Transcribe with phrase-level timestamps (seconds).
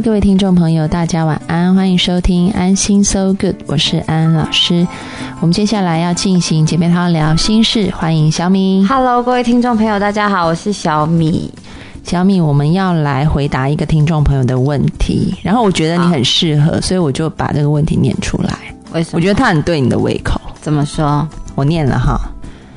[0.00, 4.86] Hello，各位听众朋友，大家晚安，欢迎收听安心 So Good，我是安安老师。
[5.40, 8.86] 我们接下来要进行姐妹淘聊心事，欢迎小米。
[8.86, 11.52] Hello，各位听众朋友，大家好，我是小米。
[12.02, 18.58] 小米，我们要来回答一个听众朋友的问题，然后我觉得你很适合，所以我就把这个问题念出来。
[18.92, 19.16] 为什么？
[19.16, 20.40] 我觉得他很对你的胃口。
[20.62, 21.28] 怎么说？
[21.54, 22.18] 我念了哈。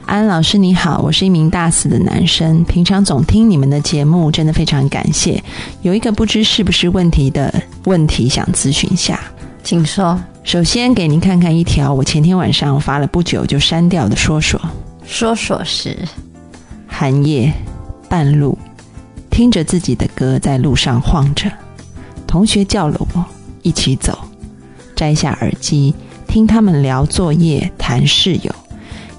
[0.05, 5.41] 安老师你好，我是一名大四的男生，平常总听你们的节目，真的非常感谢。
[5.81, 7.53] 有一个不知是不是问题的
[7.85, 9.19] 问题想咨询下，
[9.63, 10.21] 请说。
[10.43, 14.59] 首先给您看看一条我前天晚上发了不久就删掉的说说。
[15.05, 15.97] 说说是
[16.85, 17.51] 寒夜
[18.09, 18.57] 半路，
[19.29, 21.49] 听着自己的歌在路上晃着，
[22.27, 23.25] 同学叫了我
[23.61, 24.17] 一起走，
[24.95, 25.95] 摘下耳机
[26.27, 28.53] 听他们聊作业谈室友。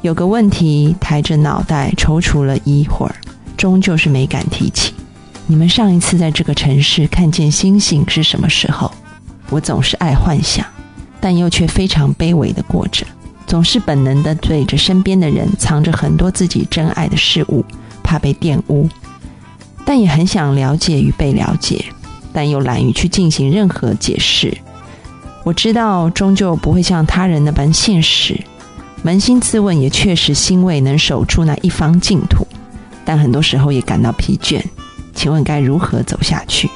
[0.04, 3.14] 有个问题，抬着脑袋踌躇了一会儿，
[3.56, 4.92] 终究是没敢提起。
[5.46, 8.92] 你们上一次在这个城市看见星星是什么时候？
[9.48, 10.66] 我总是爱幻想，
[11.22, 13.06] 但又却非常卑微的过着，
[13.46, 17.64] 总是本能的对着身边的人藏着很多自己珍爱的事物，
[18.02, 18.86] 怕被玷污，
[19.86, 21.82] 但也很想了解与被了解，
[22.30, 24.54] 但又懒于去进行任何解释。
[25.44, 28.38] 我知道，终究不会像他人那般现实。
[29.04, 32.46] 扪心自问，也确实欣慰能守住那一方净土，
[33.04, 34.62] 但很多时候也感到疲倦。
[35.14, 36.68] 请问该如何走下去？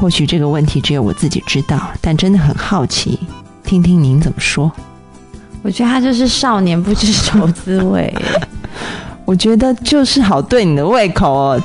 [0.00, 3.18] 或许这个问题只有我自己知道，但真的很好奇，
[3.64, 4.70] 听听您怎么说。
[5.62, 8.14] 我觉得他就是少年不知愁滋味。
[9.26, 11.62] 我觉得就是好对你的胃口哦，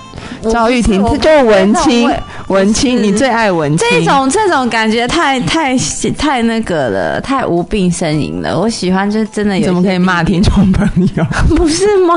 [0.52, 2.10] 赵玉婷，我这就是文青
[2.50, 3.88] 文青，你最爱文青。
[3.90, 5.76] 这种这种感觉太太
[6.18, 8.60] 太那个了，太无病呻吟了。
[8.60, 10.42] 我喜欢就是真的有，怎么可以骂听？
[10.42, 11.24] 众朋友？
[11.56, 12.16] 不是吗？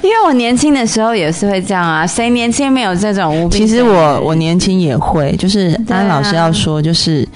[0.00, 3.58] 因为我年轻的时候也是会这样啊，谁年轻没有这种无病？
[3.58, 7.26] 其实我我年轻也会，就是安老师要说，就是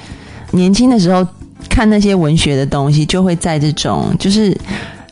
[0.52, 1.26] 年轻的时候
[1.68, 4.56] 看那些文学的东西，就会在这种就是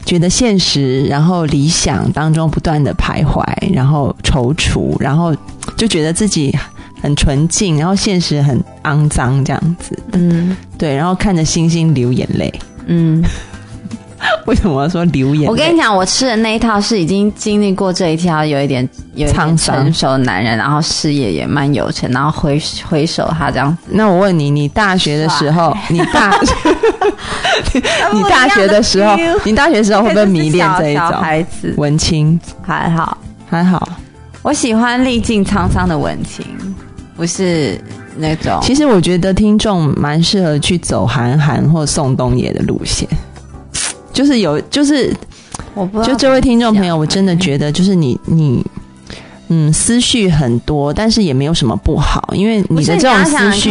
[0.05, 3.43] 觉得现实，然后理想当中不断的徘徊，
[3.75, 5.34] 然后踌躇，然后
[5.84, 6.56] 就觉得自己
[7.03, 9.99] 很纯净，然后现实很肮脏这样子。
[10.12, 12.53] 嗯对，然后看着星星流眼泪。
[12.87, 13.22] 嗯，
[14.47, 15.49] 为什么要说流眼泪？
[15.49, 22.59] 我跟你讲，我吃的那一套是已经经历过这一条，有一点有成熟的男人，然后事业也蛮有成，然后回
[22.89, 23.91] 回首他这样子。
[23.91, 26.34] 那我问你，你大学的时候，你大
[28.15, 31.75] 你大学的时候，你大学的时候会不会迷恋这一种孩子？
[31.77, 32.41] 文青？
[32.62, 33.87] 还好，还好，
[34.44, 36.44] 我喜欢历尽沧桑的文青，
[37.16, 37.81] 不是
[38.19, 38.60] 那种。
[38.62, 43.09] 其实我觉得听众蛮适合去走韩寒或宋冬野的路线，
[44.12, 45.10] 就是有，就是
[45.72, 48.62] 我不知道就这位听众朋友，我真的觉得就是你你。
[49.49, 53.69] 嗯，思绪很多，但是也没有什么不好，因为你的这种思绪，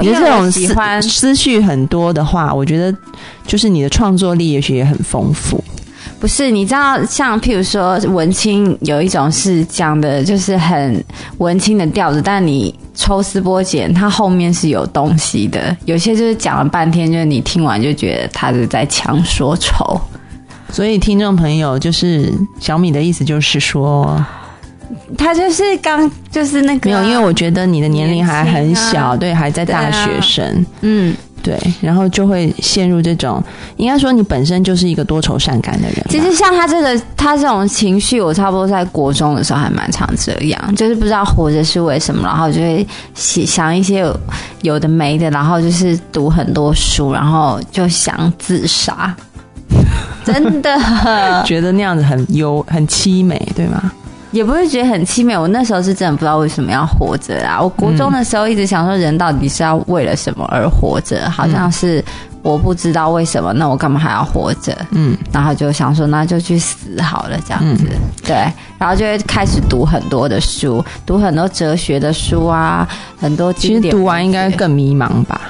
[0.00, 2.96] 你的这种思喜欢思绪很多的话，我觉得
[3.44, 5.62] 就是你的创作力也许也很丰富。
[6.18, 11.04] 不是，你知道，像譬如说文青有一种是讲的，就是很
[11.38, 15.76] 文青的调子，但你抽丝剥茧，它后面是有东西的。
[15.84, 20.00] 有些就是讲了半天，就是你听完就觉得他是在强说愁。
[20.70, 24.24] 所以听众朋友，就是小米的意思就是说，
[25.16, 31.14] 他就是刚就是那个没有，因为我觉得你的年龄还很小，啊对，还在大学生，嗯，
[31.46, 33.40] 对，然后就会陷入这种，
[33.76, 36.04] 应该说你本身就是一个多愁善感的人。
[36.08, 42.84] 其实像他这个他这种情绪，我差不多在国中的时候还蛮常这样，就是不知道活着是为什么，然后就会
[43.14, 44.20] 想想一些有
[44.62, 49.14] 有的没的，然后就是读很多书，然后就想自杀。
[50.24, 50.76] 真的
[51.46, 53.92] 觉得那样子很忧、很凄美，对吗？
[54.30, 55.36] 也不会觉得很凄美。
[55.36, 57.60] 我那时候是真的不知道为什么要活着啊！
[57.60, 61.28] 我国中的时候一直想说，人到底是要为了什么而活着？
[61.30, 62.04] 好像是
[62.42, 64.76] 我不知道为什么，那我干嘛还要活着？
[64.90, 67.84] 嗯，然后就想说，那就去死好了，这样子。
[68.24, 68.34] 对，
[68.78, 72.86] 然后就会开始读很多的书，读很多哲学的书啊，
[73.18, 73.92] 很多其经典。
[73.92, 75.40] 实读完应该更迷茫吧？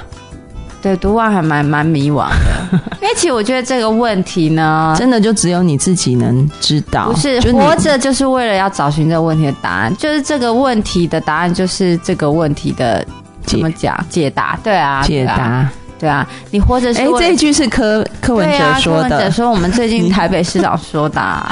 [0.81, 2.56] 对，读完还蛮蛮迷惘的。
[3.01, 7.11] 因为其实我觉得这个问题呢，真的就只有你自己能知道。
[7.11, 13.05] 不是活着就是为了要找寻这个问题的答案，就是这个问题的答案就是这个问题的
[13.43, 14.59] 怎么讲解答？
[14.63, 15.69] 对啊，解答。
[15.99, 19.17] 对啊，你活着是哎，这一句是柯柯文对啊，柯哲说的。
[19.17, 21.51] 文哲说我们最近 台北市长说的啊、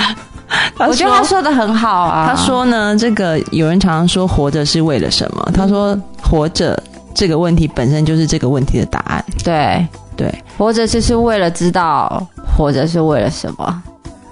[0.77, 2.27] 我觉得他说的很好啊。
[2.29, 5.49] 他说呢，这个有人常常说活着是为了什么？
[5.51, 6.79] 他说活着
[7.15, 9.25] 这个问题本身就是这个问题的答案。
[9.43, 9.83] 对，
[10.15, 12.25] 对活着就是为了知道
[12.55, 13.83] 活着是为了什么。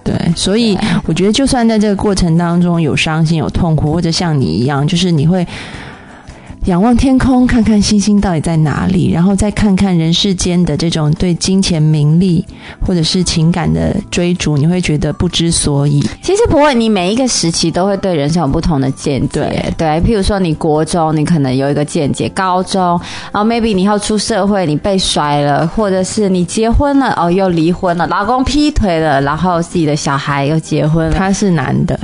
[0.03, 5.47] 对，所以我觉得，就算在这个过程当中有伤心、有痛苦，或者像你一样，就是你会
[6.65, 12.45] 仰望天空，看看星星到底在哪里，然后再看看人世间的这种对金钱、名利
[12.79, 15.99] 或者是情感的追逐，你会觉得不知所以。
[16.21, 19.27] 其实不会，你每一个时期都会对人生有不同的见解。
[19.27, 22.81] 对对，譬如说你国中，你可能有一个见解；高中，
[23.33, 31.99] 然后 maybe 你以后出社会，你被甩了，或者是你结婚了，哦，又离婚了，老公劈腿了，然后自己的小孩又结婚了，他是男的，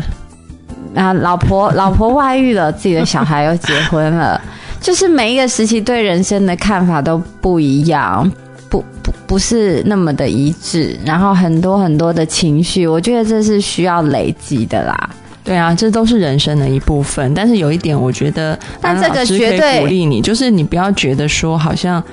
[0.96, 4.40] 啊，老婆老婆外遇了，自己的小孩又结婚了，
[4.82, 8.30] 就是每一个时期对人生的看法都不一样，
[8.70, 15.10] 不不不是那么的一致，然后很多很多的情绪，我觉得这是需要累积的啦。
[15.44, 17.34] 对啊，这都是人生的一部分。
[17.34, 22.04] 但是有一点，我觉得，但这个绝对鼓励你，就是你不要觉得说好像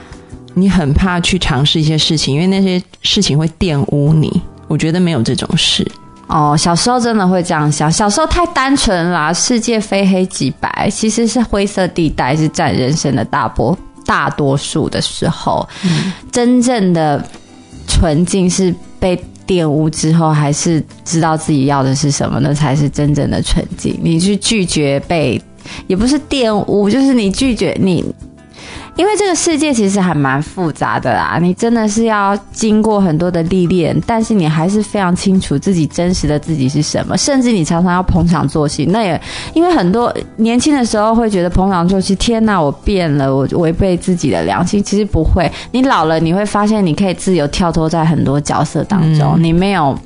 [0.54, 4.40] 你很怕去尝试一些事情，因为那些事情会玷污你。
[4.68, 5.86] 我觉得没有这种事。
[6.28, 15.66] 哦，小时候真的会这样想，小时候太单纯啦，世界非黑即白，其实是灰色地带，是占人生的大波大多数的时候，
[16.32, 17.24] 真正的
[17.86, 23.96] 纯净是被玷污之后，还是知道自己要的是什么，那才是真正的纯净。
[24.02, 25.40] 你去拒绝被，
[25.86, 28.04] 也不是玷污，就是你拒绝你。
[28.96, 38.86] 因为这个世界其实还蛮复杂的啦，你真的是要经过很多的历练，但是你还是非常清楚自己真实的自己是什么，甚至你常常要捧场作戏。
[38.86, 39.20] 那也
[39.52, 44.82] 因为很多年轻的时候会觉得捧场作戏，天哪，我变了，我违背自己的良心。
[44.82, 49.96] 其实不会，你老了你会发现你可以自由跳脱在很多角色当中，你没有。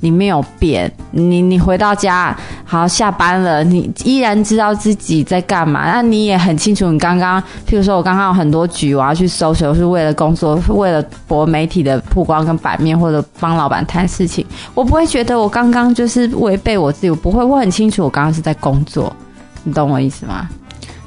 [0.00, 5.90] 你没有变，你你回到家，好下班了，你依然知道自己在干嘛。
[5.92, 14.44] 那你也很清楚，你刚刚，譬如说我刚刚有很多局我要去搜索，是为了工作，为了博媒体的曝光跟版面，或者帮老板谈事情。
[14.74, 19.14] 我不会觉得我刚刚就是违背我自己，我不会，我很清楚我刚刚是在工作。
[19.62, 20.48] 你懂我意思吗？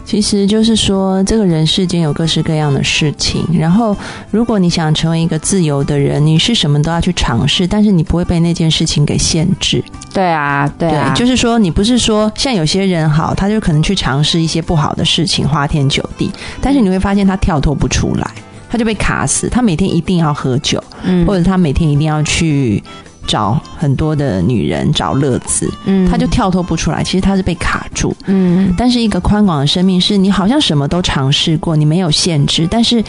[0.05, 3.45] 其实就是说，这个人世间有各式各样的事情。
[3.53, 3.95] 然后，
[4.29, 9.83] 如果你想成为一个自由的人，你是什么都要去尝试，但是你不会被那件事情给限制。
[10.13, 16.29] 对啊，对啊，就是说，你不是说像有些人好，他就可能去尝试一些不好的事情，花天酒地，
[16.61, 18.31] 但是你会发现他跳脱不出来，
[18.69, 19.47] 他就被卡死。
[19.49, 22.83] 他每天一定要喝酒，嗯或者他每天一定要去
[23.27, 27.03] 找很多的女人找乐子，嗯他就跳脱不出来。
[27.03, 28.15] 其实他是被卡住。
[28.25, 33.03] 嗯但是一个宽广的生命是你好像什么都尝试过，你没有限制，但是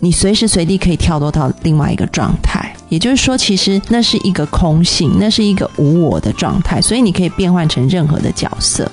[0.00, 2.74] 你随时随地可以跳脱到另外一个状态。
[2.88, 8.90] 也就是说，其实那是一个空性，那是一个无我的状态，所以你可以变换成任何的角色。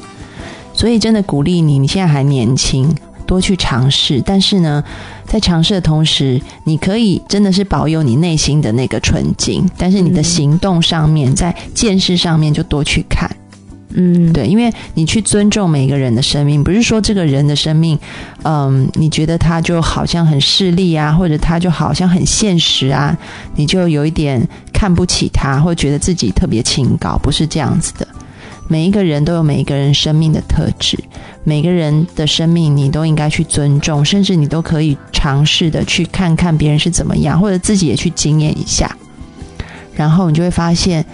[0.74, 2.96] 所以真的鼓励你，你现在还年轻，
[3.30, 4.20] 多去尝试。
[4.26, 4.84] 但是呢，
[5.24, 13.30] 在尝试的同时，你可以真的是保有你内心的那个纯净，但是你的嗯行动上面，在见识上面就多去看。
[13.94, 17.98] 嗯，对，因为你去尊重每一个人的生命，不是说这个人的生命，
[18.44, 23.16] 嗯，你觉得他就好像很势利啊，或者他就好像很现实啊，
[23.56, 28.08] 你就有一点看不起他，或觉得自己特别清高，不是这样子的。
[28.70, 30.98] 每一个人都有每一个人生命的特质，
[31.44, 38.96] 每个人的生命你都应该去尊重，甚至你都可以尝试的去看看别人是怎么样，或者自己也去经验一下，
[39.94, 41.06] 然后你就会发现。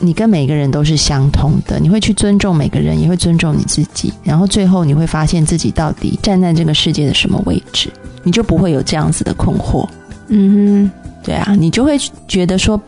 [0.00, 7.88] 你跟每个人都是相通的，你会去尊重每个人，也会尊重你自己，然后最后你会发现自己到底站在这个世界的什么位置，
[8.24, 9.88] 你就不会有这样子的困惑。
[10.28, 10.90] 嗯哼
[11.22, 12.78] 对啊，你就会觉得说，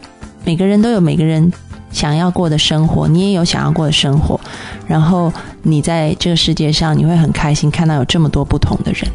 [0.44, 1.50] 每个人都有每个人
[1.96, 4.38] 想要过的生活，你也有想要过的生活，
[4.86, 9.10] 然后你在这个世界上，你会很开心看到有这么多不同的人。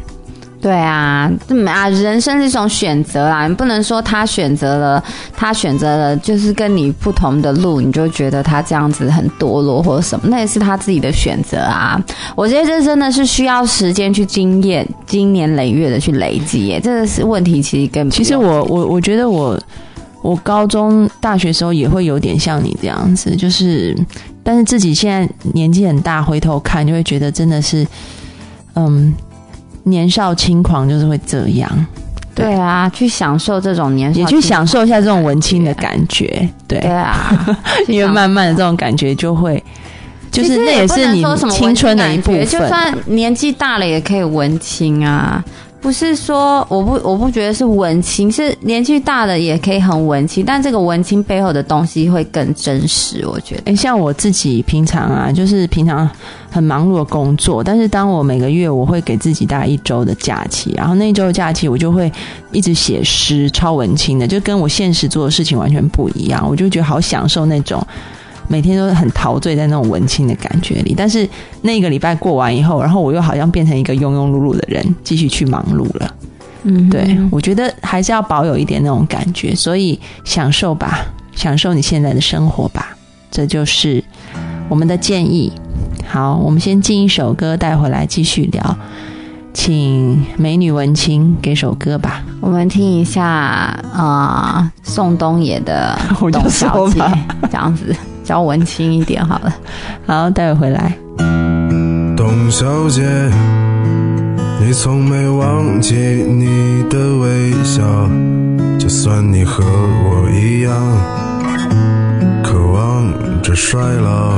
[0.60, 5.04] 对啊，嗯啊，人生是一种选择啦，你不能说他选择了，
[5.36, 12.00] 他选择了就是跟你不同的路，你就觉得他这样子很堕落或者什么，那也是他自己的选择啊。
[12.36, 19.60] 我觉得这真的是需要时间去经验，经年累月的去累积耶，这个是问题，其实根本其实我我我觉得我
[20.22, 23.96] 我高中大学时候也会有点像你这样子，就是
[24.42, 27.86] 但是自己现在年纪很大，回头看就会觉得真的是，
[28.74, 29.12] 嗯，
[29.82, 31.86] 年少轻狂就是会这样。
[32.34, 36.48] 对啊，去享受这种年少，也去享受一下这种文青的感觉。
[36.66, 37.46] 对对啊，
[37.88, 39.62] 因为慢慢的这种感觉就会，
[40.30, 42.46] 就是那也是你青春的一部分。
[42.46, 45.44] 就算年纪大了也可以文青啊。
[45.82, 53.26] 不是说我不我不觉得是文青，是年纪大的也可以很文青，但这个文青背后的东西会更真实。
[53.26, 56.08] 我觉得，像我自己平常啊，就是平常
[56.48, 62.10] 很忙碌的工作，但是当我每个月我会给自己大概一周的假期，然后那一周的假期我就会
[62.52, 67.84] 一直写诗，超文青的，就跟我现实做的事情完全不一样，我就觉得好享受那种。
[68.48, 71.28] 每天都很陶醉在那种文青的感觉里，但是
[71.62, 76.14] 那个礼拜过完以后，然后我又好像变成一个庸庸碌碌的人，继续去忙碌了。
[76.64, 82.96] 嗯，对，我觉得还是要保有一点那种感觉，所以享受吧，享受你现在的生活吧，
[83.30, 84.02] 这就是
[84.68, 85.52] 我们的建议。
[86.06, 88.76] 好，我们先进一首歌带回来继续聊，
[89.52, 95.98] 请美女文青给首歌吧，我们听一下啊，宋冬野的
[96.30, 97.00] 《董小姐》，
[97.50, 97.96] 这样子。
[98.22, 99.54] 较文青一点好了，
[100.06, 100.96] 好，待会回来。
[102.16, 103.02] 董小姐，
[104.60, 107.82] 你从没忘记你的微笑，
[108.78, 110.72] 就算你和我一样，
[112.42, 113.12] 渴望
[113.42, 114.32] 着衰老。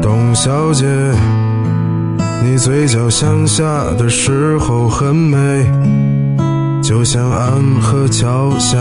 [0.00, 0.86] 董小姐，
[2.42, 3.64] 你嘴角向下
[3.98, 5.70] 的时候很美。
[6.90, 8.76] 就像安河桥下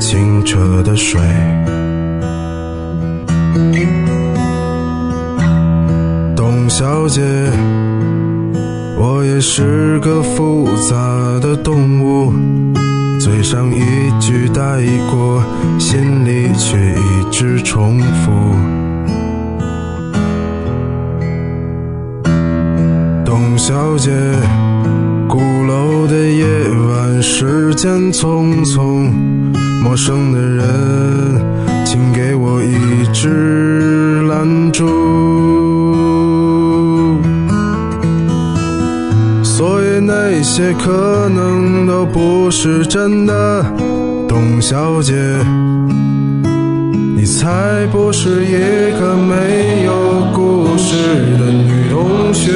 [0.00, 1.20] 清澈的水，
[6.34, 7.22] 董小姐，
[8.98, 10.96] 我也是个复杂
[11.40, 12.32] 的动物，
[13.20, 14.82] 嘴上一句带
[15.12, 15.40] 过，
[15.78, 18.32] 心里却一直重复。
[23.24, 24.10] 董小姐。
[26.12, 26.44] 的夜
[26.90, 29.10] 晚，时间匆匆，
[29.82, 30.62] 陌生的人，
[31.86, 34.86] 请给我一支蜡烛。
[39.42, 43.64] 所以那些可能都不是真的，
[44.28, 45.14] 董小姐，
[47.16, 49.92] 你才不是一个没有
[50.34, 50.92] 故事
[51.38, 52.52] 的女同学。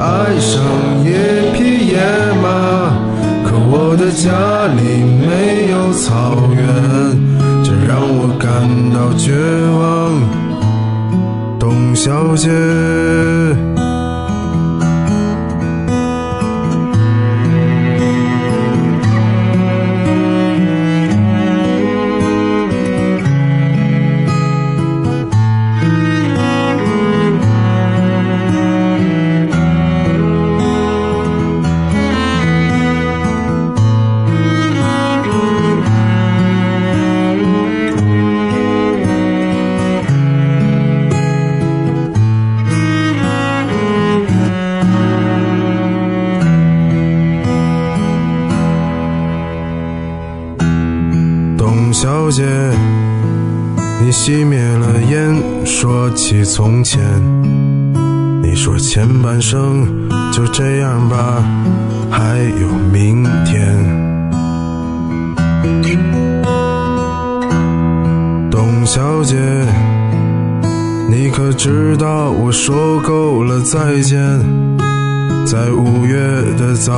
[0.00, 0.62] 爱上
[1.04, 1.12] 一
[1.52, 1.98] 匹野
[2.40, 2.46] 马，
[3.44, 4.32] 可我的家
[4.74, 6.08] 里没有草
[6.54, 6.58] 原，
[7.62, 8.48] 这让我感
[8.94, 9.36] 到绝
[9.76, 9.78] 望，
[11.58, 12.48] 董小姐。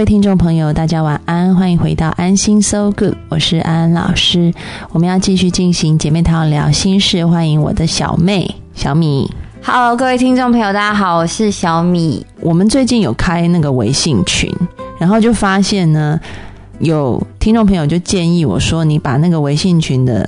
[0.00, 4.50] 位听众朋友，大家晚安，欢迎回到安心 So Good，我是安安老师。
[4.92, 9.30] 我们要继续进行姐妹淘聊心事，欢迎我的小妹小米。
[9.62, 12.24] Hello，各位听众朋友，大家好，我是小米。
[12.40, 14.50] 我们最近有开那个微信群，
[14.98, 16.18] 然后就发现呢，
[16.78, 20.26] 有听众朋友就建议我说，你把那个微信群的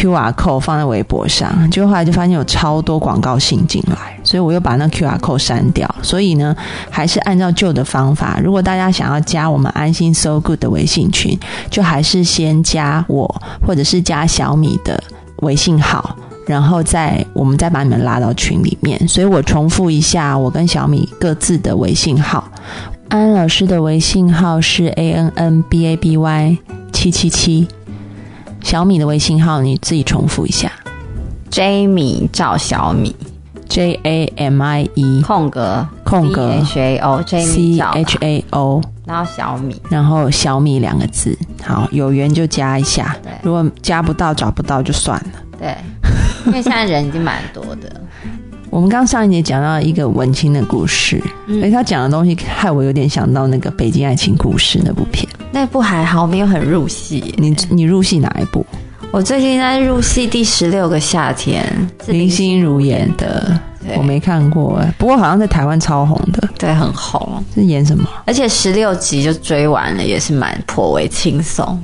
[0.00, 5.94] QR code 放在微博上，结果后来就发现有超多广告信进来，所以我又把那 QR code 删掉。
[6.00, 6.56] 所以呢，
[6.88, 11.38] 还是按照旧的方法，如果大家想要加我们安心 So Good 的微信群，
[11.70, 15.02] 就还是先加我，或者是加小米的
[15.42, 16.16] 微信号。
[16.46, 22.50] 然后再我们再把你们拉到群里面，所以我重复一下我跟小米各自的微信号。
[23.08, 26.56] 安安老师的微信号是 a n n b a b y
[26.92, 27.68] 七七七，
[28.62, 30.70] 小米的微信号你自己重复一下。
[31.50, 33.14] Jamie 赵小米。
[33.68, 35.86] J A M I E 空格。
[36.04, 36.50] 空格。
[36.50, 39.80] H A O C Jamie 赵 H A O，然后小米。
[39.88, 41.38] 然后小米两个字。
[41.62, 43.16] 好，有缘就加一下。
[43.22, 45.30] 对，如果加不到找不到就算了。
[45.56, 45.76] 对，
[46.46, 48.00] 因为现在人已经蛮多的。
[48.70, 55.28] 我们刚上一节讲到一个文青的故事，嗯所以他讲的东西害我有点想到那个《北京爱情故事》那部片。
[55.50, 57.34] 那部还好，没有很入戏。
[57.36, 58.64] 你你入戏哪一部？
[59.10, 61.66] 我最近在入戏第十六个夏天，
[62.06, 63.58] 林心如演的，
[63.96, 68.08] 我没看过哎，不过好像在台湾超红的，对，很红，是演什么？
[68.24, 71.76] 而且十六集就追完了，也是蛮颇为轻松。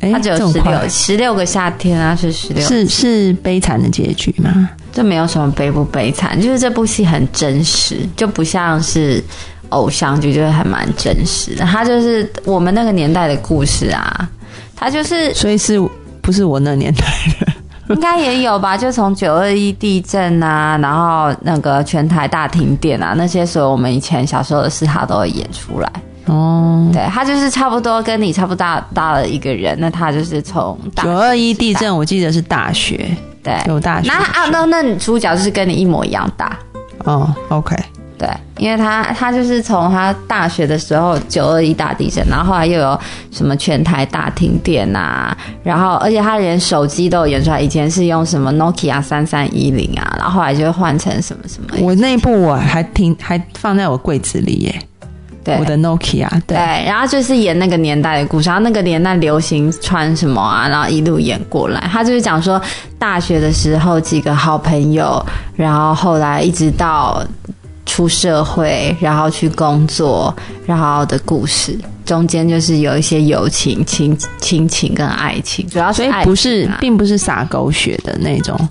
[0.00, 4.70] 哎，它只有十六十六个夏天啊，是十六，是是悲惨的结局吗？
[4.92, 9.22] 这没有什么悲不悲惨，就是这部戏很真实，就不像是
[9.70, 11.64] 偶像剧，就是还蛮真实的。
[11.64, 14.28] 它就是我们那个年代的故事啊，
[14.76, 15.80] 它就是所以是
[16.20, 17.04] 不是我那年代
[17.40, 17.52] 的？
[17.94, 25.90] 应该也有吧，就从九二一地震啊，然后那个全台大停电啊，那些所有我们以前小时候的事，他都会演出来。
[26.28, 33.08] 哦，对他就是差不多跟你差不多大大的一个人，那他就是从大九二一地震，我记得是大学，
[33.42, 36.56] 对，有大学那啊那那你主角就是跟你一模一样大，
[37.04, 37.74] 哦，OK，
[38.18, 54.82] 对，因为他他就是从他大学的时候九二一大地震，然后后来又有什么全台大停电啊，然后而且他连手机都有演出来，以前是用什么 Nokia 三三一零啊，然后后来就换成什么什么，我那部我还听还放在我柜子里耶，
[55.48, 61.80] 对我的 Nokia，对，对，然后就是演那个年代的故事，然后那个年代流行穿什么啊，然后一路演过来。
[61.92, 62.60] 他就是讲说
[62.98, 65.24] 大学的时候几个好朋友，
[65.56, 67.22] 然后后来一直到
[67.86, 70.34] 出社会，然后去工作，
[70.66, 71.78] 然后的故事。
[72.04, 78.64] 中间就是有一些友情、亲亲情跟爱情，主要是所以爱不是并不是洒狗血的那种，不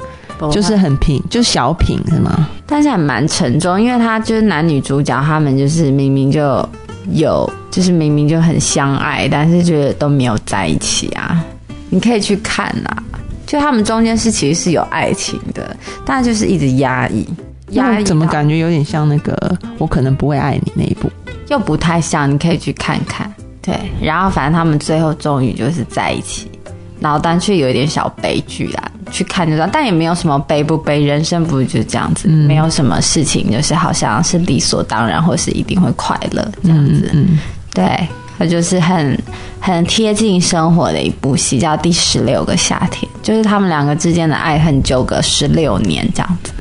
[0.52, 2.48] 就是很平，就小品是吗？
[2.66, 6.68] 但是还蛮沉重，因为他就是男女主角，他们就是明明就
[7.12, 11.44] 有，就是明明就很相爱，但是觉得都没有在一起啊。
[11.90, 13.04] 你可以去看啊，
[13.46, 17.26] 就他们中间是其实是有爱情的，但就是一直压抑，
[17.72, 21.10] 压抑怎么感觉有点像那个我可能不会爱你那一部？
[21.48, 23.34] 又不太像，你可以去看看。
[23.62, 26.52] 对，然后反正他们最后终于就是在一起，
[27.00, 37.10] 然后但却有一点小悲剧啦，去看就知道，但也没有什么悲不悲，人生不是就这样子，没有什么事情就是好像是理所当然，或是一定会快乐这样子。
[37.14, 37.40] 嗯，
[37.74, 39.20] 对，它就是很
[39.60, 46.52] 很贴近生活的一部戏，叫《第十六个夏天》，就是他们两个之间的爱恨纠葛十六年这样子。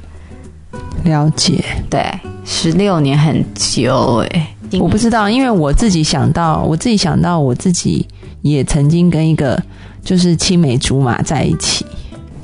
[1.04, 1.64] 了解。
[1.88, 2.04] 对，
[2.44, 8.06] 十六年很久哎、我不知道，因为我自己想到，我自己想到我自己
[8.42, 9.62] 也曾经跟一个
[10.02, 11.86] 就是青梅竹马在一起，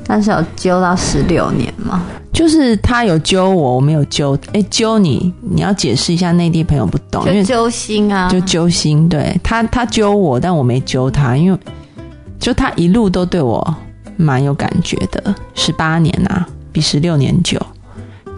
[0.06, 2.02] 但是有揪到十六年吗？
[2.32, 4.36] 就是他有揪我，我没有揪。
[4.52, 9.08] 哎，揪你，你要解释一下，内地朋友不懂，因为就揪心啊，就揪心。
[9.08, 11.58] 对他，他揪我，但我没揪他，因为
[12.38, 13.76] 就他一路都对我
[14.16, 15.34] 蛮有感觉的。
[15.54, 17.60] 十八年啊，比十六年久。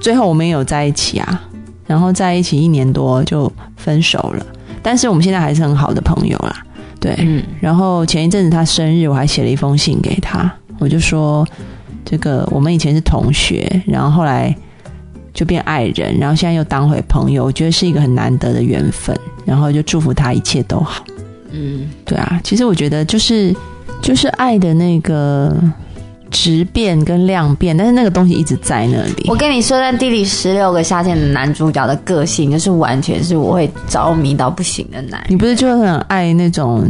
[0.01, 1.43] 最后我们也有在一起啊，
[1.87, 4.45] 然后在一起一年多就分手了，
[4.83, 6.63] 但是我们现在还是很好的朋友啦。
[7.01, 11.47] 对，嗯，然后前一阵子他生日，我还写了一封信给他，我就说
[12.05, 14.55] 这个我们以前是同学，然后后来
[15.33, 21.05] 就变爱人，然后现在又当回朋友，我觉得是一个很难得的缘分，然后就祝福他一切都好。
[21.51, 23.55] 嗯，对啊，其实我觉得就是
[24.03, 25.57] 就是爱的那个
[26.31, 29.37] 质变跟量变，但是那个东西一直在那里我。
[29.37, 35.27] 跟你说，在《第里十六个夏天》的男主角的个性，就是完全是我会着迷到不行的男人。
[35.29, 36.85] 你不是就很爱那种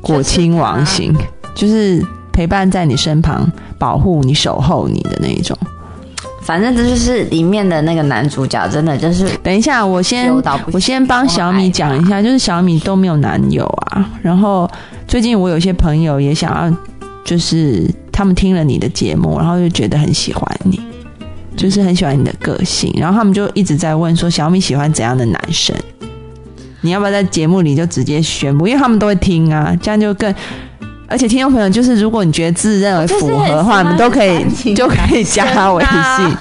[0.00, 1.12] 果亲王型，
[1.56, 2.00] 就是
[2.34, 5.56] 陪伴在你身旁，保护你、守候你的那一种。
[6.42, 10.30] 反正这就是里面的那个男主角，真的就是等一下，我先
[10.72, 14.06] 我先帮小米讲一下，就是小米都没有男友啊。
[14.20, 14.70] 然后
[15.08, 16.76] 最近我有些朋友也想要，
[17.24, 20.78] 就是他们听了你的节目，然后就觉得很喜欢你，
[21.56, 25.74] 就是很喜欢你的个性，然后他们就一直在问说小米喜欢怎样的男生？
[26.82, 28.66] 你要不要在节目里就直接宣布？
[28.66, 30.34] 因为他们都会听啊，这样就更。
[31.14, 36.36] 而且听众朋友，就是如果你觉得自认为符合的话，你们都可以就可以加他微信。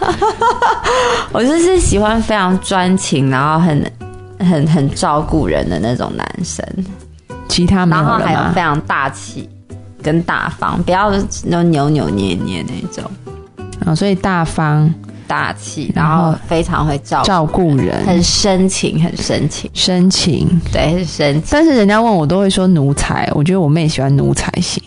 [1.32, 3.92] 我就是喜欢非常专情，然后很
[4.40, 6.66] 很很照顾人的那种男生，
[7.48, 8.60] 其他没有然后还有非？
[8.60, 9.48] 常大气
[10.02, 13.04] 跟大方，不要那扭扭捏捏那种
[13.86, 14.92] 啊，所以大方
[15.28, 20.48] 大气，然后非常会照顾照顾人，很深情，很深情，深情。
[20.72, 24.82] 对，很深情，但是人家问我都会说奴才，我觉得我妹喜欢奴才型。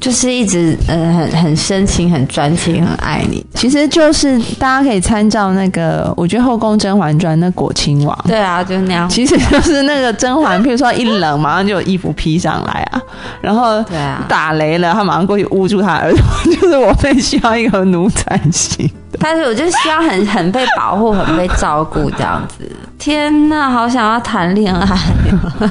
[0.00, 3.46] 就是一直嗯很很深情、很专情、很爱你。
[3.54, 9.08] 其实就是大家可以参照那个，我觉得《后宫甄嬛传》那果亲王，对啊，就是那样。
[9.08, 13.00] 其实就是那个甄嬛，譬如说一冷，马上就有衣服披上来啊，
[13.40, 16.20] 然后对啊，打雷了，他马上过去捂住他耳朵，
[16.52, 18.90] 就是我妹需要一个奴才型。
[19.24, 22.68] 但是我就希望很很被保护、很被照顾这样子。
[22.98, 24.96] 天呐，好想要谈恋爱
[25.30, 25.70] 哦！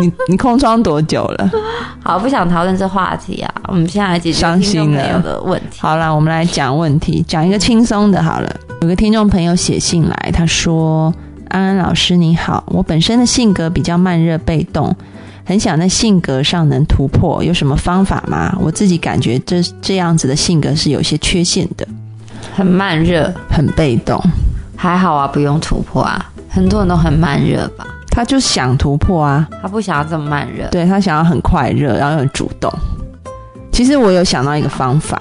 [0.00, 1.50] 你 你空窗多久了？
[2.02, 3.54] 好不想讨论这话题啊！
[3.68, 5.78] 我们现在来解决伤心的问题。
[5.80, 8.56] 好了，我们来讲问题，讲一个轻松的好了。
[8.82, 11.12] 有个听众朋友写信来，他说
[11.48, 14.94] ：“安安老师你好，我本身的性格比较慢热被动，
[15.44, 18.56] 很想在性格上能突破，有什么方法吗？
[18.60, 21.86] 我自己感觉这这样子的性格是有些缺陷的，
[22.54, 24.22] 很慢热，很被动。
[24.76, 26.32] 还好啊，不用突破啊。
[26.48, 27.86] 很多人都很慢热吧？
[28.10, 30.66] 他就想突破啊，他不想要这么慢热。
[30.68, 32.72] 对他想要很快热，然后很主动。
[33.70, 35.20] 其实我有想到一个方法，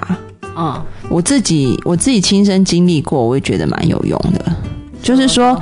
[0.55, 4.45] 嗯，我自己我自己亲身经历过，我也觉得蛮有用的。
[5.01, 5.61] 就是说，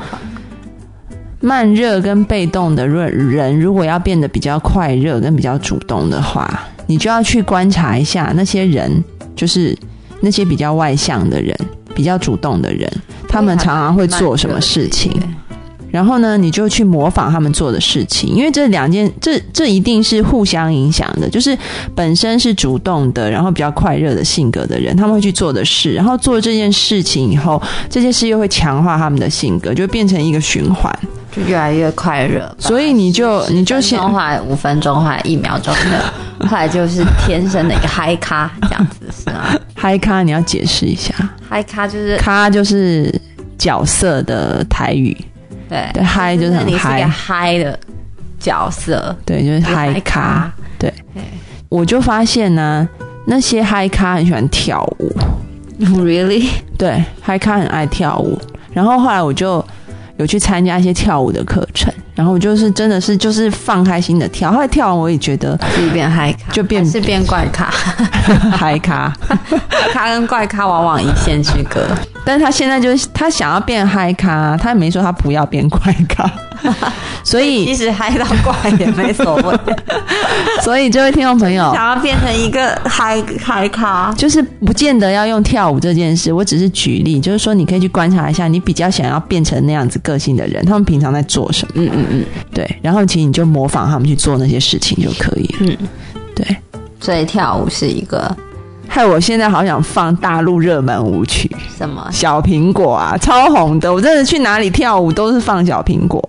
[1.40, 6.48] 慢热跟被动的人人，如果要变得比较快热跟比较主动的话，
[6.86, 9.04] 你就要去观察一下那些人，
[9.36, 9.76] 就是
[10.24, 11.54] 那些比较外向的人、
[11.94, 12.90] 比较主动的人，
[13.28, 15.12] 他们常常会做什么事情。
[15.94, 21.30] 然后呢，你就去模仿他们做的事情，因为这两件，这这一定是互相影响的。
[21.30, 21.56] 就是
[21.94, 30.92] 本身是主动的，然后比较快热的性格的人，他们会去做的事，然后做这件事情以后，这件事又会强化他们的性格，就变成一个循环。
[31.32, 32.52] 就越来越快热。
[32.58, 39.56] 所以你就你就先先后来五分钟，后来一秒钟的，后来就是天生的一个 嗨咖这样子是吗？
[39.76, 41.14] 嗨咖，你要解释一下，
[41.48, 43.14] 嗨咖就是咖就是
[43.60, 45.16] 角色的台语，
[45.74, 47.80] 对对嗨就是很嗨的
[48.40, 50.52] 角色，对，就是嗨咖。
[50.78, 50.94] 对
[51.70, 52.88] 我就发现呢，
[53.26, 55.12] 那些嗨咖很喜欢跳舞，，
[55.98, 56.48] really？
[56.78, 58.40] 对，嗨咖很爱跳舞。
[58.72, 59.66] 然后后来我就
[60.18, 64.52] 有去参加一些跳舞的课程，然后我就是真的是就是放开心的跳。
[64.52, 67.72] 后来跳完我也觉得自己变嗨咖，就变是变怪咖，
[68.56, 69.12] 嗨咖，
[69.92, 71.88] 咖跟怪咖往往一线之隔。
[72.26, 76.32] 但是他现在就是他想要变嗨咖，他也没说他不要变怪咖，
[77.24, 79.60] 所以即使嗨到怪也没所谓。
[80.64, 91.74] 所以这位听众朋友，想要变成一个嗨嗨咖，就是不见得要用跳舞这件事，我只是举例，就是说你可以去观察一下，你比较想要变成那样子个性的人，他们平常在做什么？
[91.76, 95.58] 嗯嗯嗯，对，然后其实你就模仿他们去做那些事情就可以了。
[95.62, 95.78] 嗯，
[96.36, 96.58] 对。
[97.02, 98.34] 所以跳舞是一个
[98.94, 102.08] 害我现在好想放大陆热门舞曲，什么？
[102.12, 103.92] 小苹果啊，超红的。
[103.92, 106.22] 我真的去哪里跳舞都是放小苹果，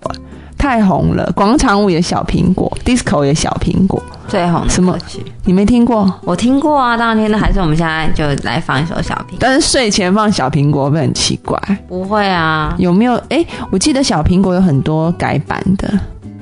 [0.57, 1.31] 太红了。
[1.35, 4.01] 广场舞也小苹果，disco 也小苹果。
[4.27, 6.11] 最红的什么歌曲你没听过？
[6.23, 7.37] 我听过啊，当然听的。
[7.37, 9.37] 还是我们现在就来放一首小苹果？
[9.39, 11.55] 但是睡前放小苹果会很奇怪？
[11.87, 13.13] 不会啊，有没有？
[13.29, 15.87] 哎，我记得小苹果有很多改版的。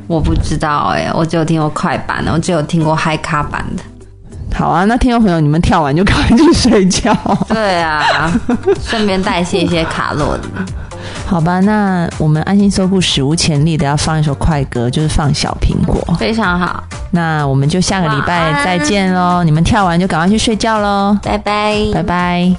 [0.08, 3.84] 我不知道哎、我只有听过快版的，我只有听过嗨咖版的。
[4.54, 7.14] 好啊，那听众朋友，你们跳完就赶快去睡觉。
[7.50, 8.32] 对啊，
[8.82, 10.42] 顺便代谢一些卡路里。
[11.26, 16.02] 好吧，那我们安心搜顾史无前例的要放一首快歌，就是放小苹果。
[16.18, 19.44] 非常好，那我们就下个礼拜再见喽！
[19.44, 21.76] 你们跳完就赶快去睡觉喽，拜拜。
[21.94, 22.56] 拜拜。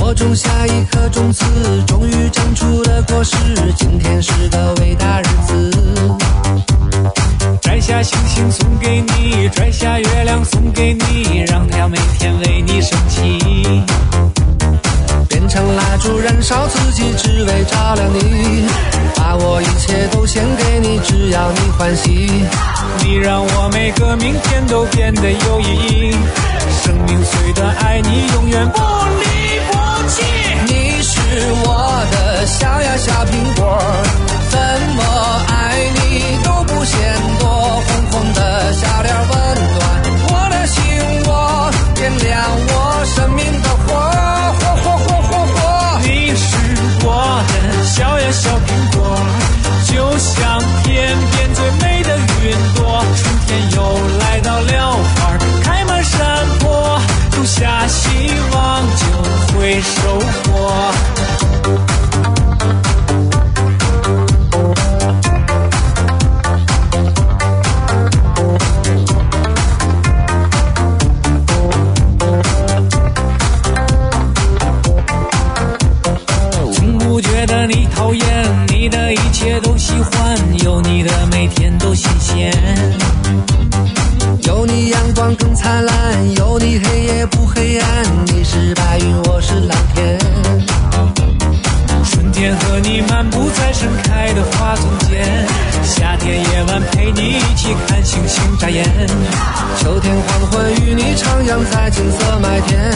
[0.00, 1.44] 我种下一颗种子，
[1.86, 3.36] 终于长出了果实。
[3.76, 5.70] 今天是个伟大日子。
[7.64, 13.82] 摘下星星送给你，摘下月亮送给你，让太阳每天为你升起。
[15.30, 18.68] 变成蜡烛燃烧自己，只为照亮你。
[19.16, 22.28] 把我一切都献给你，只要你欢喜。
[23.02, 26.14] 你让我每个明天都变得有意义。
[26.82, 29.72] 生命虽短，爱你永远不离不
[30.10, 30.22] 弃。
[30.66, 31.18] 你是
[31.64, 33.80] 我的小呀小苹果，
[34.50, 34.58] 怎
[34.96, 35.02] 么
[35.48, 36.98] 爱你都不嫌
[96.74, 98.84] 晚陪你一起看星星眨眼，
[99.78, 102.90] 秋天黄昏与你徜徉在金色麦田，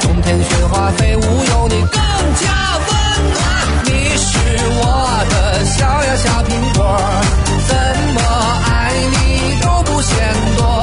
[0.00, 2.00] 冬天雪花飞舞有你更
[2.40, 2.48] 加
[2.78, 2.88] 温
[3.34, 3.38] 暖。
[3.84, 4.38] 你是
[4.80, 4.82] 我
[5.28, 6.98] 的小呀小苹果，
[7.68, 7.76] 怎
[8.14, 8.18] 么
[8.64, 10.16] 爱你都不嫌
[10.56, 10.81] 多，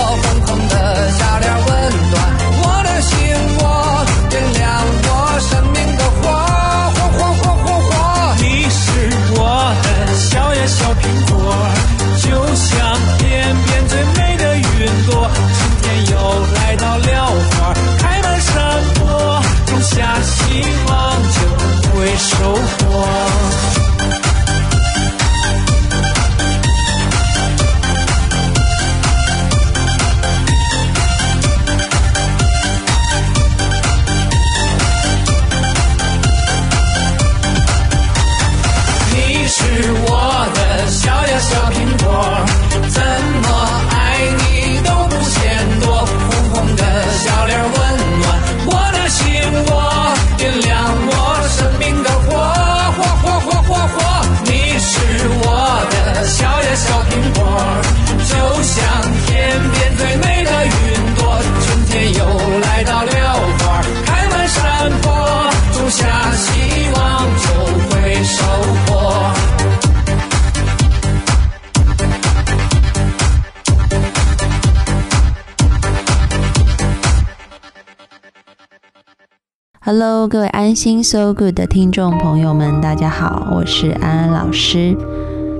[79.92, 84.96] Hello，各位安心 So Good 的听众朋友们，大家好，我是安安老师。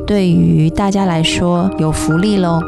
[0.06, 2.60] 对于大家来说，有福利喽！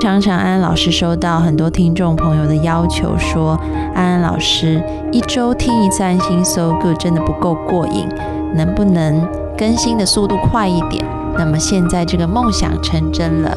[0.00, 3.60] 常常安安老师收到很多听众朋友的要求说，
[3.94, 8.08] 安安老师一周听一次安心 So Good 真的不够过瘾，
[8.56, 11.04] 能不能更新的速度快一点？
[11.36, 13.54] 那么现在这个梦想成真了。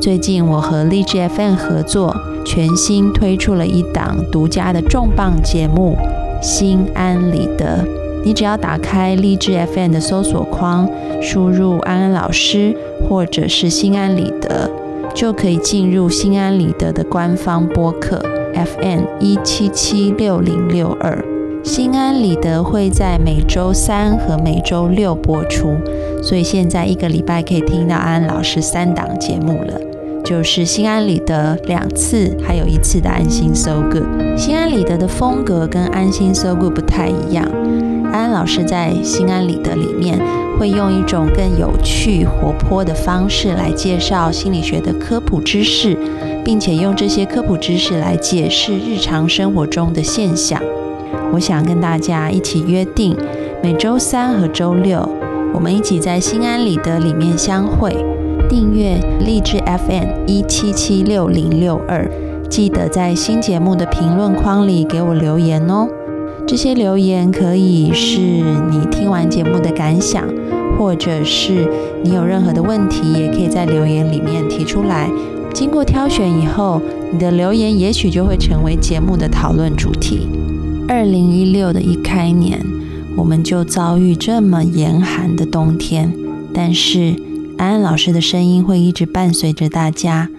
[0.00, 2.12] 最近我和荔枝 FM 合作，
[2.44, 5.96] 全新推出了一档独家的重磅节目
[6.40, 7.84] 《心安理得》。
[8.22, 10.88] 你只要打开荔枝 FM 的搜索框，
[11.22, 12.76] 输入安安老师
[13.08, 14.70] 或者是心安理得，
[15.14, 18.22] 就可以进入心安理得的官方播客
[18.54, 21.24] FM 一七七六零六二。
[21.62, 25.76] 心安理得会在每周三和每周六播出，
[26.22, 29.80] 所以现在一个礼拜可以听到安安老师三档节目了，
[30.30, 34.38] 就是心安理得两次，还有一次的安心 So Good。
[34.38, 37.44] 心安理得的风格跟安心 So Good 不太一样。
[38.12, 40.20] 安安老师在心安理得里面
[40.56, 45.98] 会用一种更有趣、活泼的方式来介绍心理学的科普知识，
[46.44, 50.62] 并且用这些科普知识来解释日常生活中的现象。
[51.32, 53.16] 我想跟大家一起约定，
[53.60, 55.08] 每周三和周六，
[55.52, 57.96] 我们一起在心安理得里面相会。
[58.50, 62.10] 订阅励志 FM 一七七六零六二，
[62.50, 65.86] 记得在新节目的评论框里给我留言哦。
[66.48, 70.26] 这些留言可以是你听完节目的感想，
[70.76, 71.70] 或者是
[72.02, 75.08] 你有任何的问题，也可以在留言里面提出来。
[75.54, 76.82] 经过挑选以后，
[77.12, 80.26] 你的留言也许就会成为节目的讨论主题。
[80.88, 82.60] 二零一六的一开年，
[83.16, 86.12] 我们就遭遇这么严寒的冬天，
[86.52, 87.14] 但是
[87.60, 90.30] 安安老师的声音会一直伴随着大家。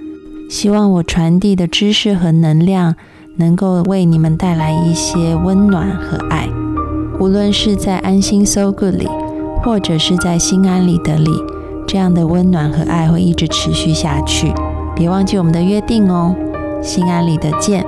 [0.49, 2.95] 希望我传递的知识和能量，
[3.35, 6.49] 能够为你们带来一些温暖和爱。
[7.19, 9.07] 无论是在安心 So Good 里，
[9.61, 11.29] 或者是在心安理得里，
[11.87, 14.51] 这样的温暖和爱会一直持续下去。
[14.95, 16.35] 别忘记我们的约定哦，
[16.81, 17.85] 心安理得见。